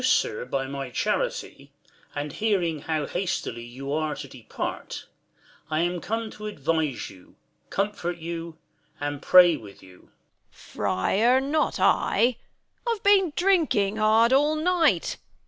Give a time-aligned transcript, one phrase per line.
[0.01, 1.69] Induc'd, sir, by my charity,
[2.15, 5.05] and hearing how 182 THE LAW AGAINST LOVERS, Hastily you are to depart,
[5.69, 7.35] I am come to advise you,
[7.69, 8.57] Comfort you,
[8.99, 9.99] and pray Avith you.
[9.99, 10.09] Bern.
[10.49, 12.37] Friar, not I.
[12.87, 15.17] I've been drinking hard all night.